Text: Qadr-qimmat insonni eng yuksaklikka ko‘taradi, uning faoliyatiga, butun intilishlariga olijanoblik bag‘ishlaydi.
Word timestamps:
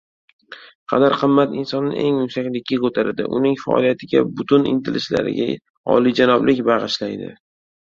Qadr-qimmat 0.93 1.51
insonni 1.63 1.99
eng 2.03 2.17
yuksaklikka 2.21 2.79
ko‘taradi, 2.87 3.27
uning 3.41 3.55
faoliyatiga, 3.67 4.25
butun 4.41 4.67
intilishlariga 4.73 5.49
olijanoblik 5.99 6.67
bag‘ishlaydi. 6.73 7.33